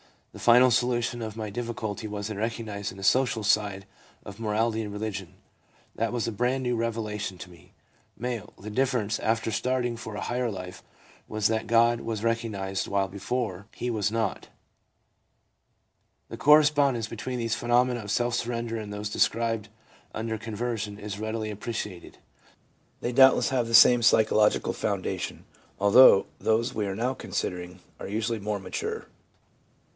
[0.31, 3.85] The final solution of my difficulty was in recognising the social side
[4.25, 5.35] of morality and religion.
[5.93, 7.73] That was a brand new revelation to me/
[8.19, 8.47] M.
[8.57, 10.81] 'The difference, after starting for a higher life,
[11.27, 14.47] was that God was recognised while before He was not/
[16.29, 19.67] The correspondence between these phenomena of self surrender and those described
[20.15, 22.17] under conversion is readily appreciated.
[23.01, 25.43] They doubtless have the same psychological foundation,
[25.77, 29.07] although those we are now considering are usually more mature.